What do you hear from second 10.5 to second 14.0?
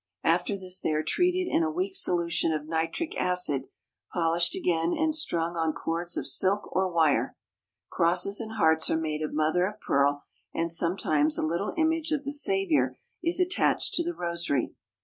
and sometimes a little image of the Saviour is attached